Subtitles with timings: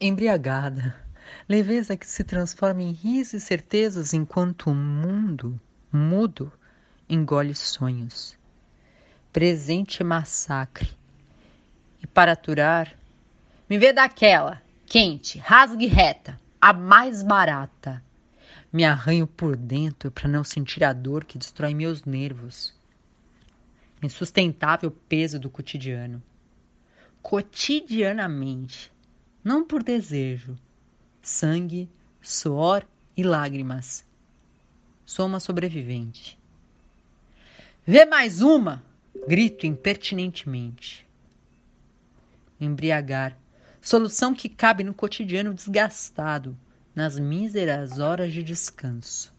[0.00, 0.96] Embriagada,
[1.48, 5.58] leveza que se transforma em riso e certezas enquanto o mundo,
[5.90, 6.52] mudo,
[7.08, 8.36] engole sonhos.
[9.32, 10.90] Presente massacre.
[12.02, 12.98] E para aturar,
[13.70, 18.02] me vê daquela, quente, rasgue reta, a mais barata.
[18.72, 22.74] Me arranho por dentro para não sentir a dor que destrói meus nervos.
[24.02, 26.20] Insustentável peso do cotidiano.
[27.22, 28.92] Cotidianamente
[29.44, 30.56] não por desejo,
[31.20, 31.90] sangue,
[32.22, 34.02] suor e lágrimas.
[35.04, 36.38] Sou uma sobrevivente.
[37.86, 38.82] Vê mais uma!
[39.28, 41.06] Grito impertinentemente.
[42.58, 43.36] Embriagar.
[43.82, 46.56] Solução que cabe no cotidiano desgastado,
[46.94, 49.32] nas míseras horas de descanso.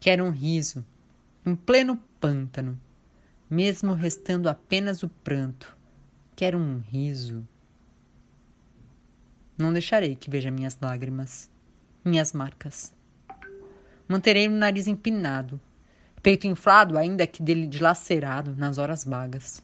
[0.00, 0.84] Quero um riso,
[1.46, 2.78] em pleno pântano,
[3.48, 5.76] mesmo restando apenas o pranto.
[6.34, 7.46] Quero um riso.
[9.58, 11.50] Não deixarei que veja minhas lágrimas,
[12.04, 12.92] minhas marcas.
[14.06, 15.60] Manterei o nariz empinado,
[16.22, 19.60] peito inflado, ainda que dele dilacerado nas horas vagas.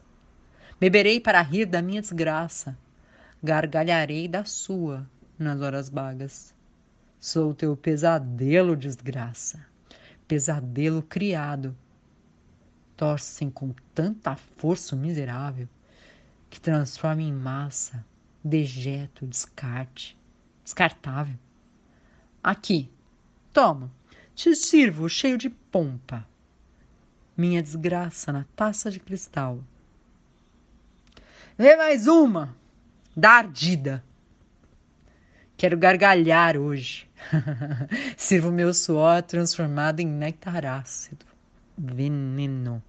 [0.81, 2.77] Beberei para rir da minha desgraça,
[3.41, 6.53] gargalharei da sua nas horas vagas.
[7.21, 9.65] Sou teu pesadelo, desgraça,
[10.27, 11.75] pesadelo criado.
[12.97, 15.69] Torcem com tanta força o miserável
[16.51, 18.05] que transforma em massa
[18.45, 20.17] dejeto, descarte,
[20.63, 21.37] descartável.
[22.43, 22.91] Aqui,
[23.53, 23.91] toma,
[24.35, 26.27] te sirvo cheio de pompa.
[27.37, 29.59] Minha desgraça na taça de cristal.
[31.57, 32.55] Vê mais uma,
[33.17, 34.05] da ardida.
[35.57, 37.09] Quero gargalhar hoje.
[38.17, 41.25] Sirvo meu suor transformado em néctar ácido,
[41.79, 42.83] veneno,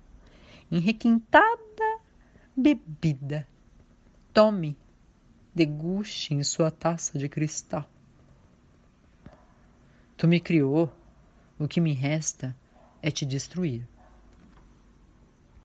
[0.71, 1.55] em requintada
[2.55, 3.47] bebida.
[4.33, 4.75] Tome
[5.55, 7.89] deguste em sua taça de cristal.
[10.17, 10.91] Tu me criou,
[11.57, 12.53] o que me resta
[13.01, 13.87] é te destruir.